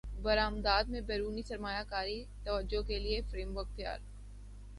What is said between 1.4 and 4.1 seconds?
سرمایہ کی توجہ کیلئے فریم ورک تیار